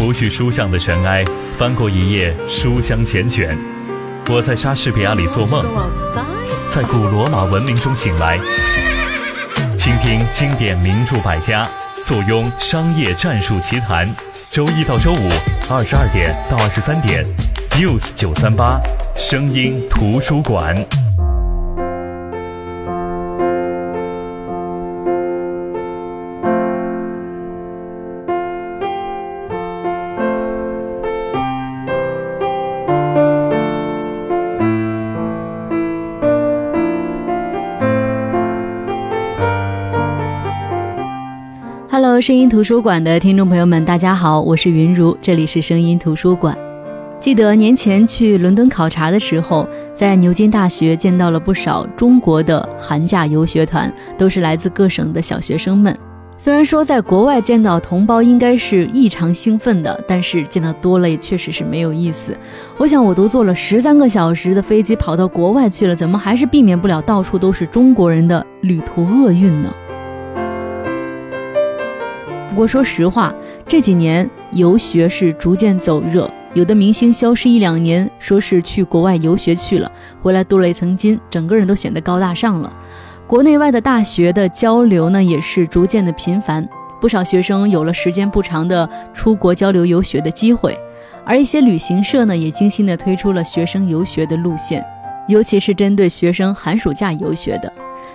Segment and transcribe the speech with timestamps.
[0.00, 1.22] 拂去书上的尘埃，
[1.58, 3.54] 翻过一页书香缱绻。
[4.30, 5.62] 我在莎士比亚里做梦，
[6.70, 8.40] 在古罗马文明中醒来。
[9.76, 11.68] 倾听经典名著百家，
[12.02, 14.08] 坐拥商业战术奇谈。
[14.48, 15.28] 周一到周五
[15.68, 17.22] 二十二点到二十三点
[17.72, 18.80] ，News 九三八，
[19.18, 20.74] 声音图书馆。
[42.20, 46.56] 声音图书馆的听众朋友们，大家好，我是云如，这里是声音图书馆。
[47.18, 55.96] 记得年前去伦敦考察的时候，在牛津大学见到了不少中国的寒假游学团，都是来自各省的小学生们。
[56.36, 62.36] 虽然说在国外见到同胞应该是异常兴奋的，但是见到多了也确实是没有意思。
[62.76, 69.72] 我想我都坐了十三个小时的飞机跑到国外去了，怎么还是避免不了到处都是中国人的旅途厄运呢？
[72.60, 73.34] 不过说实话，
[73.66, 82.70] 这几年游学是逐渐走热，有的明星消失一两年，说是去国外游学去了，回来镀了一层金，整个人都显得高大上了。
[83.26, 86.68] 国内外的大学的交流呢，也是逐渐的频繁，
[87.00, 90.78] 不少学生有了时间不长的出国交流游学的机会，
[91.24, 94.84] 而一些旅行社呢，也精心的推出了学生游学的路线，
[95.28, 97.72] 尤其是针对学生寒暑假游学的。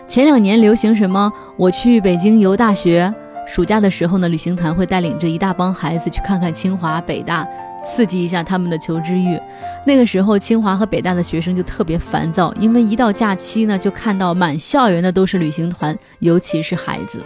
[0.07, 3.11] 前两年流行什么，我去北京游大学。
[3.45, 7.47] 暑假的时候呢，旅行团会带领着一大帮孩子去看看清华、北大，
[7.85, 9.39] 刺激一下他们的求知欲。
[9.85, 17.23] 那个时候，清华和北大的学生就特别烦躁，因为一到假期呢，就看到满校园的都是旅行团，尤其是孩子。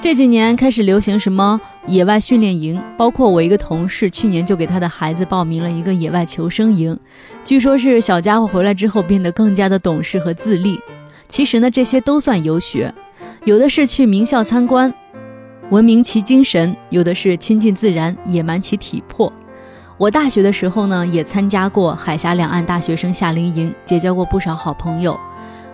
[0.00, 6.98] 这几年开始流行什么野外训练营，包括我一个同事去年就给他的孩子报名了一个野外求生营，
[7.44, 10.80] 据说是小家伙回来之后变得更加的懂事和自立。
[11.28, 12.92] 其实呢，这些都算游学，
[13.44, 14.92] 有的是去名校参观。
[15.70, 19.32] 文明其精神，有的是亲近自然，野蛮其体魄。
[19.96, 25.18] 我大学的时候呢，也参加过海峡两岸大学生夏令营，结交过不少好朋友。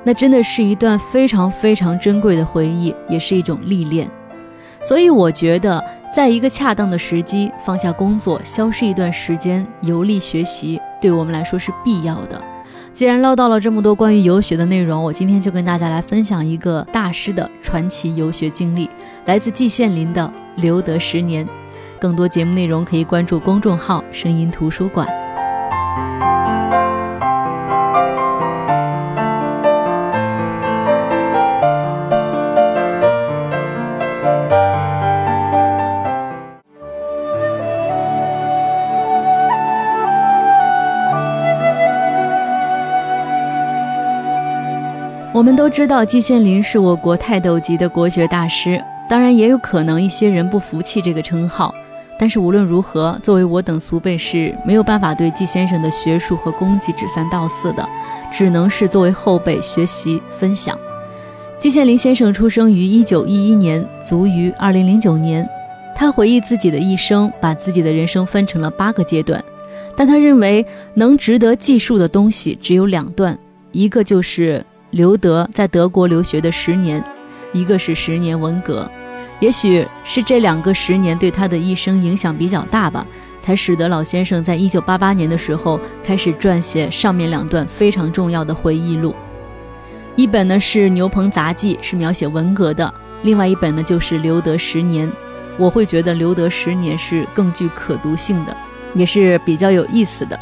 [0.04, 4.06] 那真的是一段非常非常珍贵的回忆，也是一种历练。
[4.84, 5.82] 所以我觉得，
[6.14, 12.38] 在一个恰当的时机，放下工作，消失一段时间，游历学习，对我们来说是必要的。
[12.96, 18.88] 既然唠叨了这么多关于游学的内容，我今天就跟大家来分享一个大师的传奇游学经历，
[19.26, 21.44] 来自季羡林的《留德十年》。
[22.00, 25.06] 更多节目内容可以关注公众号“声音图书馆”。
[45.46, 51.72] 我们都知道季羡林是我国泰斗级的国学大师，当然也有可能一些人不服气这个称号。
[52.18, 57.88] 但是无论如何，作为我等俗辈是没有办法对季先生的学术和功绩指三道四的，
[58.32, 60.76] 只能是作为后辈学习分享。
[61.60, 65.48] 季羡林先生出生于一九一一年，卒于二零零九年。
[65.94, 69.40] 他回忆自己的一生，把自己的人生分成了八个阶段，
[69.96, 73.38] 但他认为能值得记述的东西只有两段，
[73.70, 74.60] 一个就是。
[74.96, 77.04] 刘德在德国留学的十年，
[77.52, 78.90] 一个是十年文革，
[79.40, 83.06] 也许是这两个十年对他的一生影响比较大吧，
[83.38, 89.14] 才使得老先生在一九八八年的时候开始撰写上面两段非常重要的回忆录。
[90.16, 92.90] 一本呢是《牛棚杂记》，是描写文革的；
[93.20, 95.06] 另外一本呢就是《留德十年》。
[95.58, 98.56] 我会觉得《留德十年》是更具可读性的，
[98.94, 100.40] 也是比较有意思的。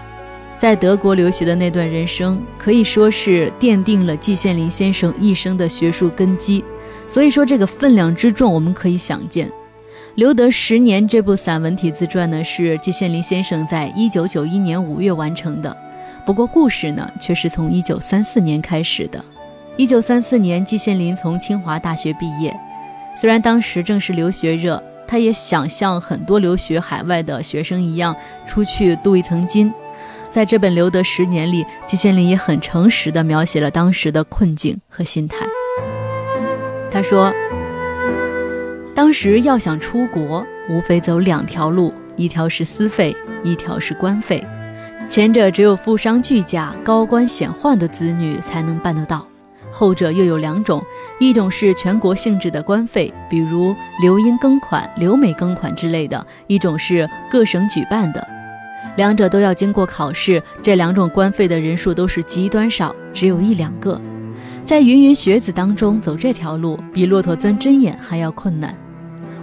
[0.56, 6.64] 在德国留学的那段人生，可以说是奠定了季羡林先生一生的学术根基。
[7.06, 9.48] 所以说，这个分量之重，我们可以想见。
[10.14, 15.76] 《留德十年》这部散文体自传呢，是季羡林先生在一九九一年五月完成的。
[16.24, 19.22] 不过，故事呢，却是从一九三四年开始的。
[19.76, 22.54] 一九三四年，季羡林从清华大学毕业。
[23.20, 28.16] 虽然当时正是留学热，他也想像很多留学海外的学生一样，
[28.46, 29.70] 出去镀一层金。
[30.34, 35.46] 在这本《留德十年》里，季羡林也很诚实地描写了当时的困境和心态。
[36.90, 37.32] 他说
[38.96, 43.14] ：“当时要想出国，无非走两条路，一条是私费，
[43.44, 44.44] 一条是官费。
[45.08, 49.24] 前者只有富商巨贾、高官显宦的子女才能办得到，
[49.70, 50.82] 后者又有两种，
[51.20, 58.26] 一种是全国性质的官费，比如留英庚款、留美庚款之类的；一种是各省举办的，
[58.96, 60.42] 两者都要经过考试。
[60.62, 64.00] 这两种官费的人数都是极端少，只有一两个。
[64.64, 68.74] 在芸芸学子当中走这条路，比骆驼钻针眼还要困难。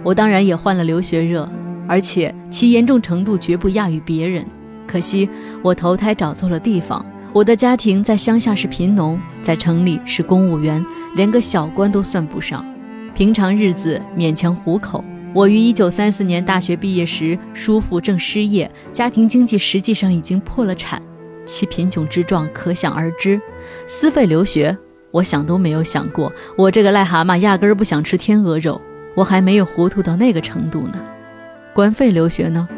[0.02, 1.48] 我当然也患了留学热，
[1.86, 4.44] 而且其严重程度绝不亚于别人。
[4.86, 5.28] 可惜
[5.62, 7.04] 我投胎找错了地方。
[7.32, 10.84] 我的家庭在乡下是贫农，在城里是公务员，
[11.14, 12.62] 连个小官都算不上。
[13.14, 15.02] 平常日子勉强糊口。
[15.34, 21.00] 我于一九三四年大学毕业时，叔父正失业，家庭经济实际上已经破了产，
[21.46, 23.40] 其贫穷之状可想而知。
[23.86, 24.76] 私费留学，
[25.10, 26.30] 我想都没有想过。
[26.54, 28.78] 我这个癞蛤蟆压根儿不想吃天鹅肉，
[29.14, 31.02] 我还没有糊涂到那个程度呢。
[31.72, 32.68] 官费留学呢，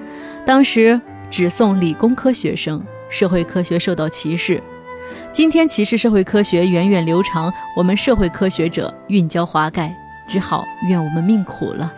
[0.47, 2.81] 当时只送理工科学生。
[3.11, 4.61] 社会科学受到歧视，
[5.31, 9.95] 今天歧视社会科学源远流长，我们社会科学者运交华盖，
[10.29, 11.93] 只好怨我们命苦了。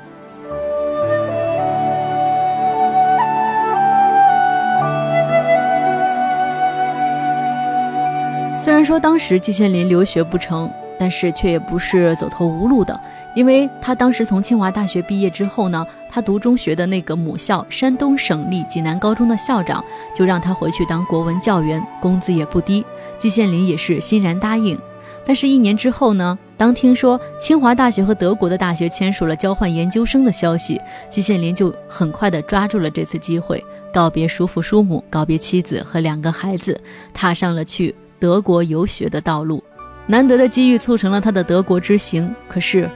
[8.66, 10.68] 虽然说当时季羡林留学不成。
[10.98, 12.98] 但是却也不是走投无路的，
[13.34, 19.84] 因为他当时从清华大学毕业之后呢，他读中学的那个母校山东省立济南高中的校长
[20.14, 22.82] 就让他回去当国文教员，工资也不低。
[23.18, 24.76] 季羡林也是欣然答应。
[25.22, 30.80] 但是，一年之后呢，当听说清华大学和德国的大学签署了交换研究生的消息，
[31.10, 36.80] 季羡林就很快的抓住了这次机会，告别叔父叔母，告别妻子和两个孩子，
[37.12, 39.62] 踏上了去德国游学的道路。
[40.06, 42.88] 难得的机遇促成了他的德国之行，可是，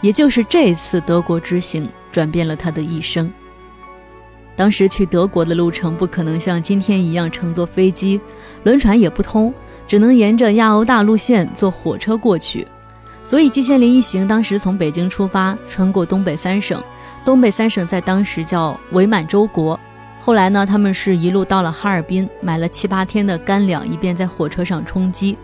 [0.00, 3.32] 也就是这次德国之行转变了他的一生。
[4.56, 8.20] 当时去德国的路程不可能像今天一样乘坐飞机，
[8.64, 9.54] 轮船也不通，
[9.86, 12.66] 只能沿着亚欧大陆线坐火车过去。
[13.24, 16.82] 所以季羡林一行当时从北京出发，穿过东北三省，
[17.24, 19.78] 东北三省在当时叫伪满洲国。
[20.30, 25.36] 后来呢，他们是一路到了哈尔滨，买了七八天的干粮，以便在火车上充饥。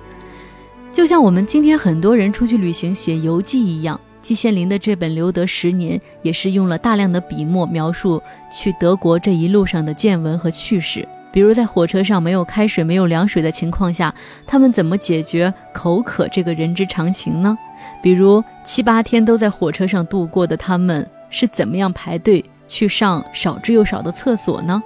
[0.93, 8.23] 就像我们今天很多人出去旅行写游记一样，季羡林的这本《留德十年》也是用了大量的笔墨描述
[8.57, 11.05] 去德国这一路上的见闻和趣事。
[11.33, 14.15] 比如在火车上没有开水、没有凉水的情况下，
[14.47, 17.59] 他们怎么解决口渴这个人之常情呢？
[18.01, 24.83] 比如七八天都在火车上度过的他们是怎么样排队去上少之又少的厕所呢？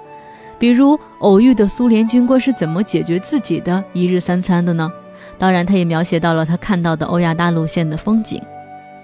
[0.59, 4.91] 比如偶遇的苏联军官是怎么解决自己的一日三餐的呢？
[5.39, 8.39] 当然，他也描写到了他看到的欧亚大陆线的风景。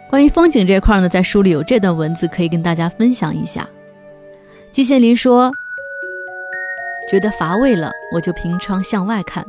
[0.08, 3.68] 关于风景这块呢，在书里有这段文字可以跟大家分享一下。
[4.72, 5.52] 季羡林说
[7.10, 9.44] ：“觉得乏味了，我就凭窗向外看，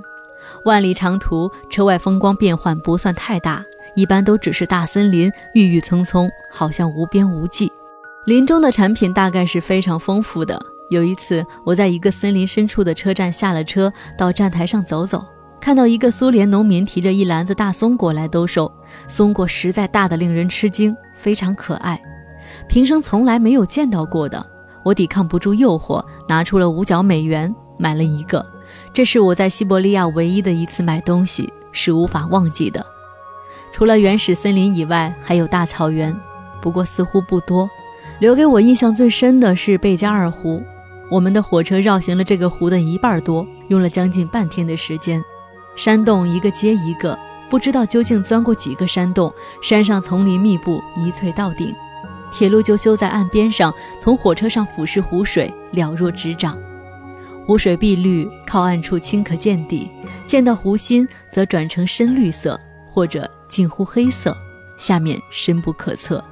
[0.64, 3.62] 万里长途，车外风光变幻不算太大，
[3.94, 7.70] 一般都只是大森林，郁郁葱葱，好像无边无际。
[8.28, 10.60] 林中的产品大概是非常丰富的。
[10.90, 15.24] 有一次，我在一个森林深处的车站下了车，到站台上走走。”
[15.58, 18.70] 看到一个苏联农民提着一篮子大松果来兜售，
[19.08, 21.98] 松果实在大的令人吃惊，非常可爱，
[22.68, 24.44] 平生从来没有见到过的。
[24.84, 28.44] 我抵抗不住诱惑，拿出了五角美元买了一个。
[28.92, 32.84] 这是我在西伯利亚唯一的一次买东西，是无法忘记的。
[33.72, 36.14] 除了原始森林以外，还有大草原，
[36.60, 37.66] 不过似乎不多。
[38.18, 40.60] 留给我印象最深的是贝加尔湖，
[41.08, 45.22] 我们的火车绕行了这个湖的一半多，用了将近半天的时间。
[45.76, 47.16] 山洞一个接一个，
[47.48, 49.32] 不知道究竟钻过几个山洞。
[49.62, 51.72] 山上丛林密布，一翠到顶。
[52.32, 56.58] 铁路就修在岸边上，从火车上俯视湖水，了若指掌。
[57.46, 59.88] 湖水碧绿，靠岸处清可见底，
[60.26, 62.60] 见到湖心则转成深绿色，
[62.90, 64.36] 或者近乎黑色，
[64.76, 66.22] 下面深不可测，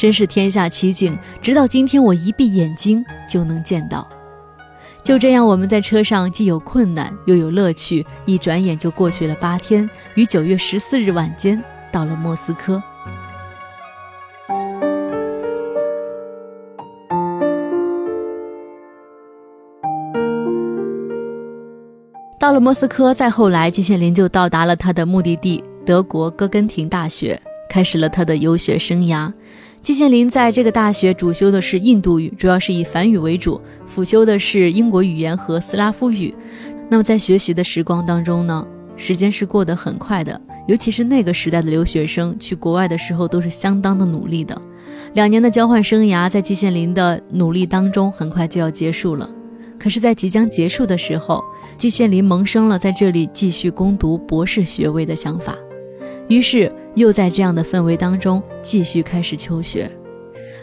[0.00, 1.14] 真是天下奇景。
[1.42, 4.08] 直到今天，我一闭眼睛就能见到。
[5.02, 9.88] 就这样，我们在车上既有困难又有乐趣，一转眼就过去了八天。
[10.14, 12.82] 于九月十四日晚间到了莫斯科。
[22.38, 27.38] 到了莫斯科，再后来，季羡林就到达了他的目的地——德国哥根廷大学，
[27.68, 29.30] 开始了他的游学生涯。
[29.82, 36.34] 季羡林在这个大学主修的是印度语，主要是以梵语为主；辅修的是英国语言和斯拉夫语。
[36.90, 44.60] 那么在学习的时光当中呢，时间是过得很快的，尤其是那个时代的留学生去国外的时候都是相当的努力的。
[45.14, 49.28] 两年的交换生涯在季羡林的努力当中很快就要结束了。
[49.78, 51.42] 可是，在即将结束的时候，
[51.78, 55.56] 季羡林萌生了在这里继续攻读博士学位的想法。
[56.28, 59.90] 于是又在这样的氛围当中继续开始求学。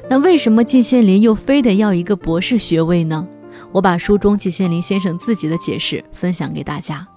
[0.09, 3.27] 那为什么季羡林又非得要一个博士学位呢？
[3.71, 7.07] 我把书中季羡林先生自己的解释分享给大家。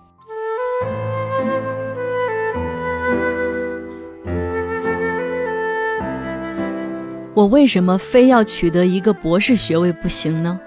[7.34, 10.58] 我为什么非要取得一个博士学位不行呢？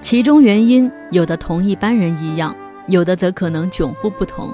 [0.00, 4.52] 其中原因有的同一般人一样，有的则可能迥乎不同。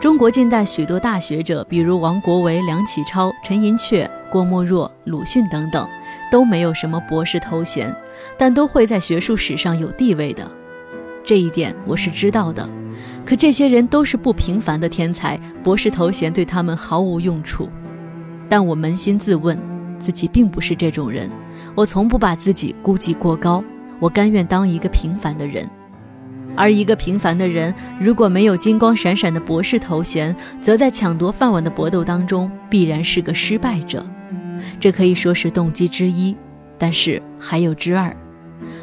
[0.00, 5.88] 中国近代许多大学者，比如王国维、梁启超、陈寅恪、郭沫若、鲁迅等等，
[6.30, 7.92] 都没有什么博士头衔，
[8.38, 10.48] 但都会在学术史上有地位的。
[11.24, 12.68] 这一点我是知道的。
[13.26, 17.68] 可这些人都是不平凡的天才，博士头衔对他们毫无用处。
[18.48, 19.58] 但我扪心自问，
[19.98, 21.28] 自己并不是这种人。
[21.74, 23.64] 我从不把自己估计过高，
[23.98, 25.68] 我甘愿当一个平凡的人。
[26.58, 34.04] 而一个平凡的人，如果没有金光闪闪的博士头衔，则在抢夺饭碗的搏斗当中，必然是个失败者。
[34.80, 36.36] 这可以说是动机之一，
[36.76, 38.14] 但是还有之二。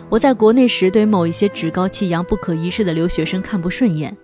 [0.10, 4.16] 我在国内时，对某一些趾高气扬、不可一世的留学生看不顺眼，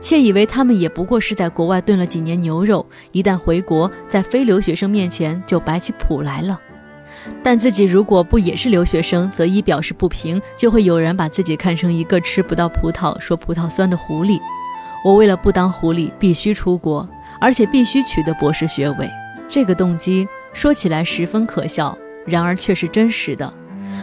[0.00, 6.60] 窃以为他们也不过是在国外炖了几年牛肉，一旦回国，在非留学生面前就摆起谱来了。
[7.42, 14.40] 但自己如果不也是留学生，则一表示不平，就会有人把自己看成一个吃不到葡萄说葡萄酸的狐狸。
[15.04, 17.08] 我为了不当狐狸，必须出国，
[17.40, 19.08] 而且必须取得博士学位。
[19.48, 21.96] 这个动机说起来十分可笑，
[22.26, 23.52] 然而却是真实的。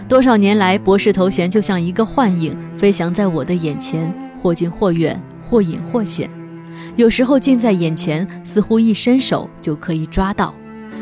[0.07, 6.29] 多少年来，博士头衔就像一个幻影，飞翔在我的眼前，或近或远，或隐或显。
[6.95, 10.53] 有时候近在眼前，似乎一伸手就可以抓到。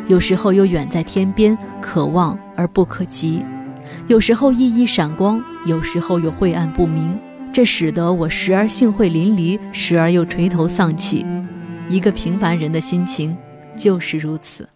[0.07, 3.43] 有时候又远在天边，可望而不可及；
[4.07, 7.17] 有时候熠熠闪光，有时候又晦暗不明。
[7.51, 11.25] 这使得我时而兴会淋漓，时而又垂头丧气。
[11.87, 13.35] 一个平凡人的心情
[13.77, 14.67] 就是如此。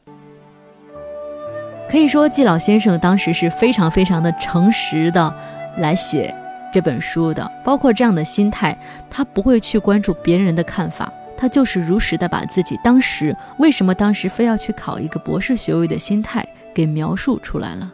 [1.91, 5.35] 可以说，季老先生当时是非常非常的诚实的
[5.77, 6.33] 来写
[6.71, 8.77] 这本书的，包括这样的心态，
[9.09, 11.11] 他不会去关注别人的看法。
[11.39, 17.89] 他就是如实的把自己当时为什么当时非要去考一个博士学位的心态给描述出来了。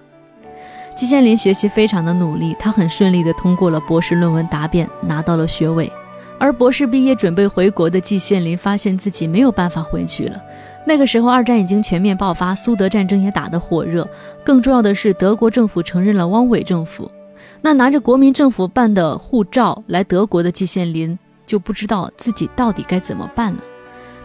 [0.96, 5.92] 季羡林学习非常的努力，他很顺利的通过了博士论文答辩，拿到了学位。
[6.40, 10.42] 而博士毕业准备回国的季羡林发现自己没有办法回去了。
[10.84, 14.08] 那个时候，二战已经全面爆发，苏德战争也打得火热，
[14.44, 17.12] 更重要的是德国政府承认了汪伪政府。
[17.62, 21.18] 那拿着国民政府办的护照来德国的季羡林。
[21.46, 23.60] 就不知道自己到底该怎么办了。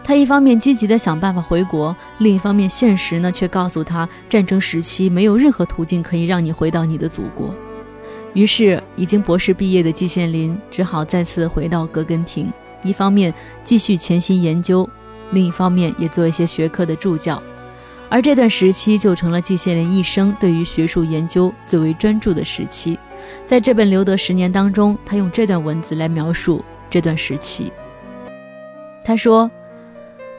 [0.03, 7.53] 他一方面积极的想办法回国，另一方面现实呢却告诉他，战争时期没有任何途径可以让你回到你的祖国。
[8.33, 12.51] 于是，已经博士毕业的季羡林只好再次回到哥根廷，
[12.81, 13.31] 一方面
[13.63, 14.89] 继续潜心研究，
[15.31, 17.41] 另一方面也做一些学科的助教。
[18.09, 22.97] 而这段时期就成了季羡林一生对于学术研究最为专注的时期。
[23.45, 26.63] 在这本《留德十年》当中，他用这段文字来描述。
[26.91, 27.71] 这段时期，
[29.03, 29.49] 他说，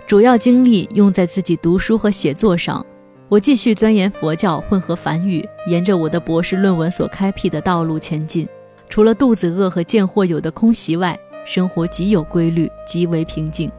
[0.06, 2.84] 主要精力用在自己读书和写作上。
[3.30, 8.46] 我继续钻研佛教，混合梵语，沿着我的博士论文所开辟的道路前进。
[8.90, 13.72] 除了肚子饿和见货有的空袭外，生活极有规律，极为平静。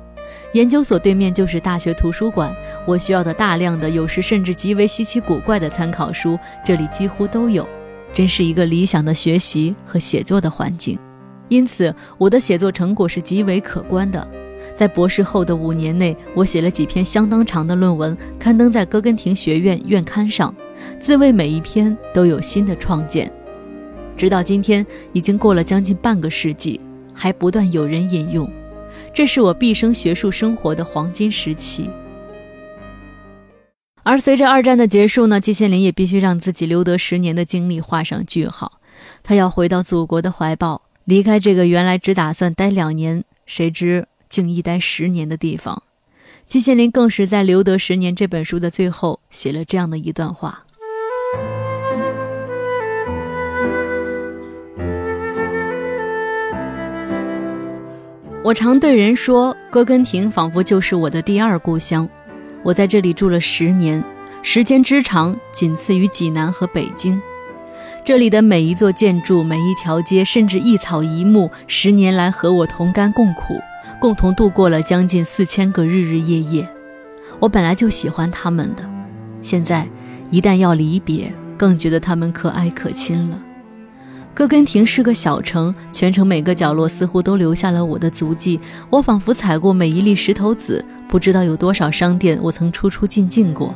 [0.53, 2.51] 研究所对面就是大学图书馆，
[2.87, 7.67] 我需要的大量的，有时甚至极为稀奇古怪的参考书，这里几乎都有，
[8.11, 10.97] 真是一个理想的学习和写作的环境。
[11.53, 14.27] 因此，我的写作成果是极为可观的。
[14.73, 20.53] 在博士后的五年内，我写了几篇相当长的论文，刊登在哥根廷学院院刊上，
[20.99, 23.31] 自谓每一篇都有新的创建。
[24.17, 26.81] 直到今天，已经过了将近半个世纪，
[27.13, 28.49] 还不断有人引用。
[29.13, 31.87] 这是我毕生学术生活的黄金时期。
[34.01, 38.79] 而随着二战的结束呢，季羡林也必须让自己留得十年的经历画上句号，
[39.21, 40.82] 他要回到祖国的怀抱。
[41.05, 45.83] 离开这个原来只打算待两年，谁知竟一待十年的地方。
[46.47, 50.63] 季羡林更是在《留得十年》这本书的最后写了这样的一段话：
[58.43, 62.07] 我常对人说，哥根廷仿佛就是我的第二故乡。
[62.61, 64.01] 我在这里住了十年，
[64.41, 67.21] 时间之长，仅次于济南和北京。
[68.05, 73.57] 这里的每一座建筑、每一条街，甚至一草一木，十年来和我同甘共苦，
[73.97, 76.67] 共同度过了将近四千个日日夜夜。
[77.39, 78.83] 我本来就喜欢他们的，
[79.41, 79.87] 现在
[80.29, 83.41] 一旦要离别，更觉得他们可爱可亲了。
[84.33, 88.59] 哥根廷是个小城，全城每个角落似乎都留下了我的足迹。
[88.89, 93.73] 我仿佛踩过每一粒石头子，不知道有多少商店我曾出出进进过。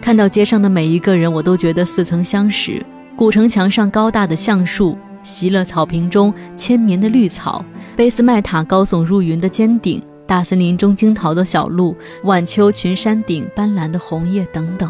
[0.00, 2.82] 看到街上的每一个人，我都觉得似曾相识。
[3.18, 7.64] 古城墙上高大的橡树，席勒草坪中千年的绿草，
[7.96, 14.88] 贝斯麦塔高耸入云的尖顶，大森林中惊涛的小路，晚秋群山顶斑斓的红叶等等，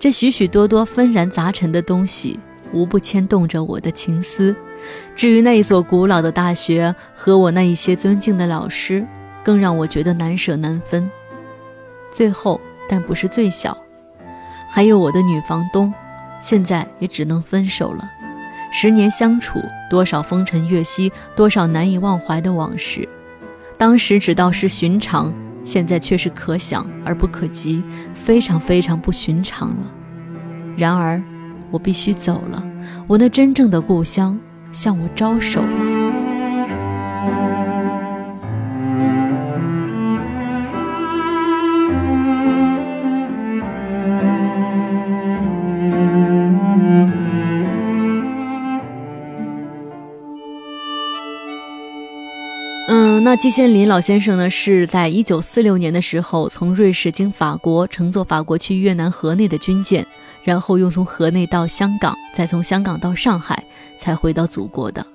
[0.00, 2.40] 这许许多多纷然杂陈的东西。
[2.72, 4.54] 无不牵动着我的情思。
[5.14, 9.06] 至于那一所古老的大学和我那一些尊敬的老师，
[9.44, 11.08] 更让我觉得难舍难分。
[12.10, 13.76] 最后，但不是最小，
[14.68, 15.92] 还有我的女房东，
[16.40, 18.10] 现在也只能分手了。
[18.72, 23.08] 十年相处，多少风尘月息，多少难以忘怀的往事，
[23.78, 25.32] 当时只道是寻常，
[25.62, 29.92] 现在却是可想而不可及，非常非常不寻常了。
[30.76, 31.22] 然而。
[31.72, 32.60] 我必须走了，
[33.06, 34.36] 我那真正的故乡
[34.72, 35.89] 向我招手了。
[53.30, 60.04] 那季羡林老先生呢，是在一九四六年的时候，从瑞士经法国乘坐法国去越南河内的军舰。
[60.42, 63.62] 然后又从河内到香港，再从香港到上海，
[63.96, 65.06] 才回到祖国的。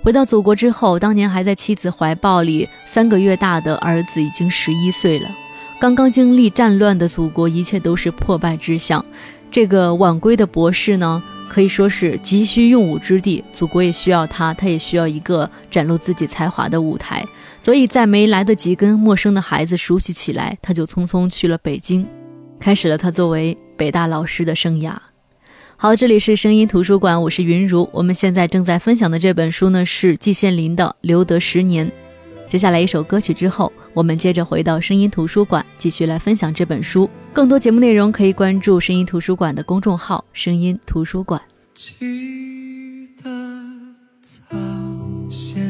[0.00, 5.28] 回到祖国之后，当年还在妻子怀抱里三个月大的儿子已经十一岁了。
[5.80, 9.04] 刚刚经历战乱的祖国，一切都是破败之象。
[9.50, 17.26] 这个晚归的博士呢，可以说是急需用武之地，祖国也需要他，他也需要一个展露自己才华的舞台。
[17.60, 22.06] 所以在没来得及跟陌生的孩子熟悉起来，他就匆匆去了北京，
[22.60, 23.58] 开始了他作为。
[23.80, 24.94] 北大老师的生涯，
[25.78, 27.88] 好，这里是声音图书馆，我是云如。
[27.94, 31.86] 我们现在正在分享的这本书呢是季羡林的《留德十年》。
[32.50, 37.08] 接下来一首歌曲之后，我们接着回到声音图书馆，继续来分享这本书。
[37.32, 41.40] 更多节目内容可以关注声音图书馆的公众号“声音图书馆”。
[41.72, 43.30] 记得
[44.20, 44.42] 早
[45.30, 45.69] 先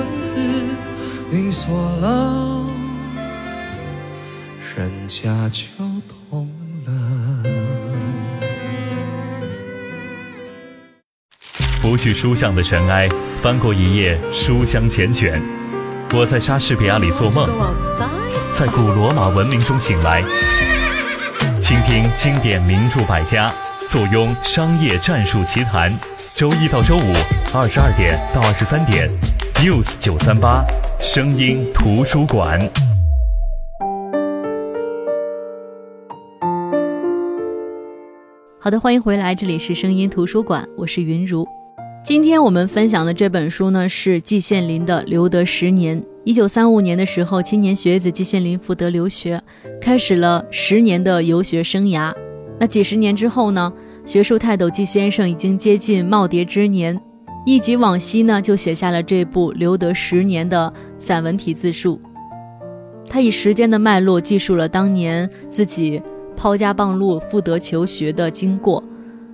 [0.31, 0.37] 样子，
[1.29, 2.65] 你锁了，
[4.75, 5.65] 人家就
[6.29, 6.49] 懂
[6.85, 6.91] 了。
[11.81, 13.09] 拂去书上的尘埃，
[13.41, 15.41] 翻过一页书香缱绻。
[16.13, 17.49] 我在莎士比亚里做梦，
[18.53, 20.23] 在古罗马文明中醒来。
[21.59, 23.51] 倾听经典名著百家，
[23.89, 25.91] 坐拥商业战术奇谈。
[26.33, 27.13] 周一到周五
[27.53, 29.09] 二十二点到二十三点
[29.63, 30.65] ，News 九三八，
[30.99, 32.59] 声音图书馆。
[38.59, 41.47] 好的，欢迎回来，这里是声音图书馆，我是云如。
[42.03, 46.01] 今天我们分享的这本书呢，是季羡林的《留德十年》。
[46.23, 49.39] 一九三五年的时候，青年学子季羡林赴德留学，
[49.79, 52.11] 开始了十年的游学生涯。
[52.59, 53.71] 那几十年之后呢，
[54.07, 56.99] 学术泰斗季先生已经接近耄耋之年，
[57.43, 61.99] 一及往昔呢，就写下了这部《留得十年》的散文体自述。
[63.09, 66.01] 他以时间的脉络记述了当年自己
[66.37, 68.83] 抛家傍路赴德求学的经过。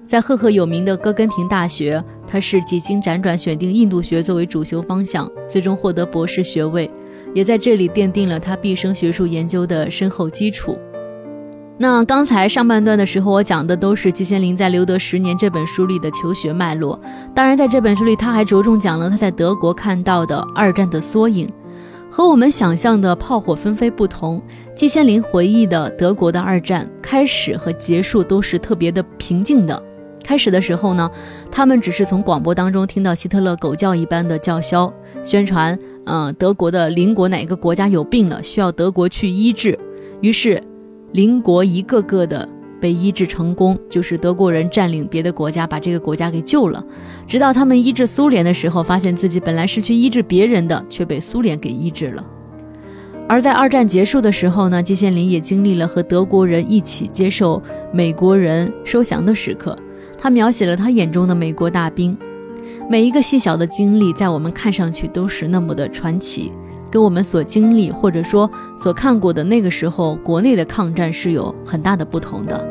[0.06, 6.89] 在赫赫有名的哥根廷大学，他是几经辗转选定印度学作为主修方向，最终获得博士学位，
[7.34, 10.80] 也在这里奠定了他毕生学术研究的深厚基础。
[11.80, 17.00] 那刚才上半段的时候，我讲的都是季羡林在《留德十年》这本书里的求学脉络。
[17.36, 21.48] 当然，在这本书里，他还着重讲了他在德国看到的二战的缩影。
[22.10, 24.42] 和我们想象的炮火纷飞不同，
[24.74, 29.84] 季羡林回忆的德国的二战开始和结束都是特别的平静的。
[30.24, 31.08] 开始的时候呢，
[31.52, 34.92] 他们只是从广播当中听到希特勒狗叫一般的叫嚣，
[35.24, 39.78] 宣传，嗯，德国的邻国哪个国家有病了，需要德国去医治。
[40.22, 40.60] 于是，
[41.13, 42.48] 邻国一个个的
[42.80, 46.84] 被医治成功，就是德国人占领别的国家，把这个国家给救了。
[47.28, 52.24] 直到他们医治苏联的时候，发现自己本来是去医治别人的，却被苏联给医治了。
[53.28, 59.78] 而在二战结束的时候呢，季羡林也经历了和德国人一起接受美国人收降的时刻。
[60.17, 62.17] 他描写了他眼中的美国大兵，
[62.89, 66.54] 每一个细小的经历，在我们看上去都是那么的传奇，
[66.89, 72.65] 跟我们所经历或者说所看过的那个时候国内的抗战是有很大的不同的。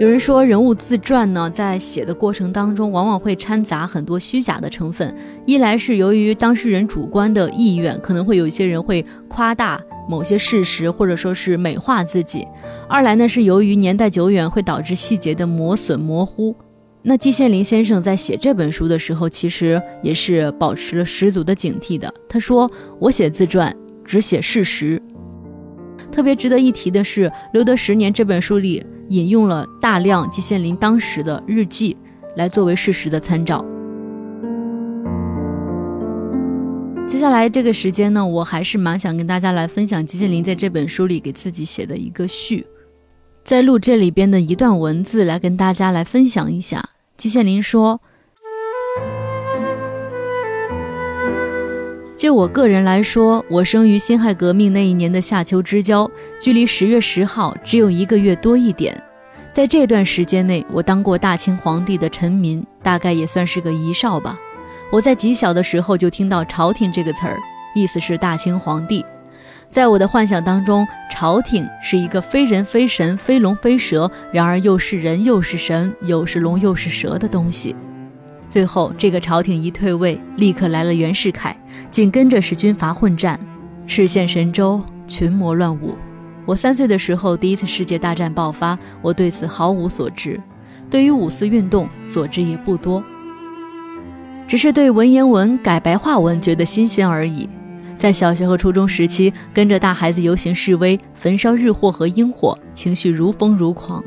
[0.00, 5.14] 有人说，人物自传呢，在写的过程当中，往往会掺杂很多虚假的成分。
[5.46, 12.40] 一来是由于当事人主观的意愿，可能会有一些人会夸大某些事实，或者说是美化自己；
[12.88, 16.56] 二来呢，是由于年代久远，会导致细节的磨损模糊。
[17.06, 22.12] 那季羡林先生在写这本书的时候，其实也是保持了十足的警惕的。
[22.26, 25.00] 他说：“我写自传，只写事实。”
[26.10, 28.84] 特别值得一提的是，《留得十年》这本书里。
[29.10, 31.94] 引用了大量季羡林当时的日记
[32.36, 33.62] 来作为事实的参照。
[37.06, 42.66] 接下来这个时间呢，我还是蛮想跟大家来分享季羡林在这本书里给自己写的一个序，
[43.44, 46.82] 在录这里边的一段文字来跟大家来分享一下。
[47.16, 48.00] 季羡林说。
[52.16, 58.98] 就我个人来说，我生于辛亥革命那一年的夏秋之交，距离十月十号只有一个月多一点。
[59.52, 64.38] 在这段时间内，我当过大清皇帝的臣民，大概也算是个遗少吧。
[64.90, 67.38] 我在极小的时候就听到“朝廷”这个词儿，
[67.74, 69.04] 意思是大清皇帝。
[69.74, 77.74] 在我的幻想当中，朝廷是一个非人非神、非龙非蛇，然而又是人又是神，又是龙又是蛇的东西。
[78.48, 81.58] 最后，这个朝廷一退位，立刻来了袁世凯，
[81.90, 83.36] 紧跟着是军阀混战，
[83.84, 85.96] 赤县神州群魔乱舞。
[86.46, 90.40] 我三岁的时候，第一次世界大战爆发，我对此毫无所知，
[90.88, 93.02] 对于五四运动所知也不多，
[94.46, 97.48] 只是对文言文改白话文觉得新鲜而已。
[98.04, 104.04] 在小学和初中时期，跟着大孩子游行示威，焚烧日货和英火，情绪如风如狂。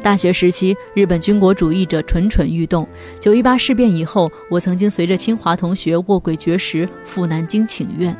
[0.00, 2.88] 大学时期，日本军国主义者蠢蠢欲动。
[3.20, 8.16] 九一八事变以后，我曾经随着清华同学卧轨绝食赴南京请愿，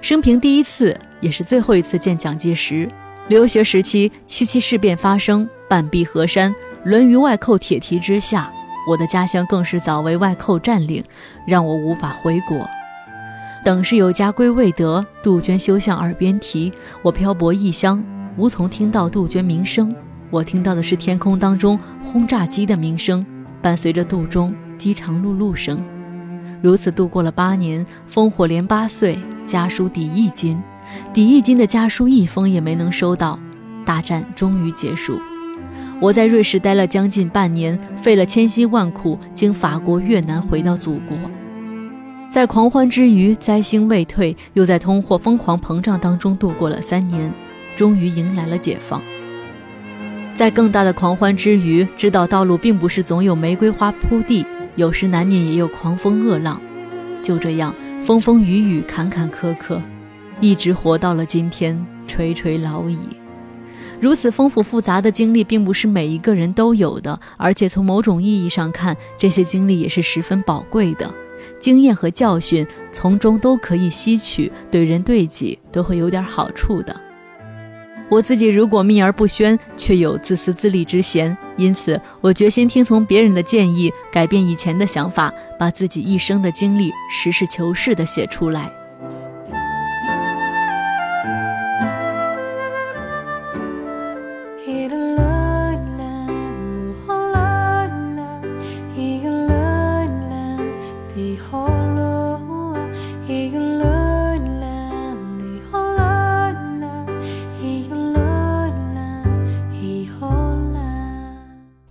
[0.00, 2.90] 生平第一次也是最后一次见蒋介石。
[3.28, 8.52] 留学时期，七七事变发生，半壁河山沦于外寇铁蹄之下，
[8.88, 11.04] 我的家乡更是早为外寇占领，
[11.46, 12.68] 让我无法回国。
[13.66, 16.72] 等是有家归未得，杜鹃休向耳边啼。
[17.02, 18.00] 我漂泊异乡，
[18.36, 19.92] 无从听到杜鹃鸣声。
[20.30, 23.26] 我听到的是天空当中轰炸机的鸣声，
[23.60, 25.84] 伴随着杜中饥肠辘辘声。
[26.62, 30.62] 如此度过了八年，烽火连八岁，家书抵一斤，
[31.12, 33.36] 抵一斤的家书一封也没能收到。
[33.84, 35.18] 大战终于结束，
[36.00, 41.16] 我在瑞士待了将近半年，费了千辛万苦，经法国、越南回到祖国。
[42.28, 47.32] 在狂欢之余，灾星未退，又在通货疯狂膨胀当中度过了三年，
[47.76, 49.00] 终于迎来了解放。
[50.34, 56.60] 在更大的狂欢之余，知道道路并不是总有玫瑰花铺地，有时难免也有狂风恶浪。
[57.22, 59.80] 就这样，风风雨雨，坎坎坷坷，
[60.40, 62.98] 一直活到了今天，垂垂老矣。
[63.98, 71.10] 如此丰富复杂的经历，并不是每一个人都有的，而且从某种意义上看，这些经历也是十分宝贵的，
[71.60, 76.94] 经验和教训从中都可以吸取，对人对己都会有点好处的。
[78.08, 88.72] 我自己如果秘而不宣，却有自私自利之嫌，因此我决心听从别人的建议，改变以前的想法，把自己一生的经历实事求是地写出来。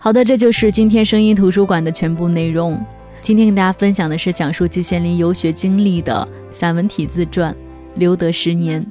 [0.05, 2.79] 好的，这就是今天声音图书馆的全部内容。
[3.21, 7.51] 今天跟大家分享的是讲述季羡林游学经历的散文体自传
[7.95, 8.85] 《留德十年》。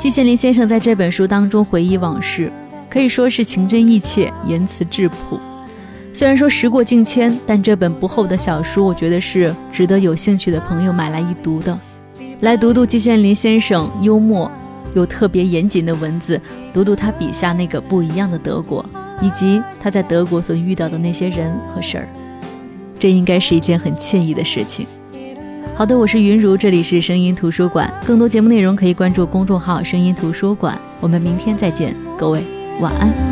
[0.00, 2.50] 季羡林先生在这本书当中回忆往事，
[2.90, 5.38] 可以说是情真意切，言辞质朴。
[6.12, 11.78] 虽然说时过境迁，但这本不厚的小书，我觉得是值得有兴趣的朋友买来一读的。
[12.40, 14.50] 来读读季羡林先生幽默
[14.96, 16.40] 又特别严谨的文字，
[16.72, 18.84] 读读他笔下那个不一样的德国。
[19.20, 22.08] 以及他在德国所遇到的那些人和事儿。
[22.98, 24.86] 这应该是一件很惬意的事情。
[25.74, 30.76] 好的，我是云如，这里是声音图书馆，更多节目内容可以关注公众号“声音图书馆”。
[31.00, 32.42] 我们明天再见，各位
[32.80, 33.27] 晚安。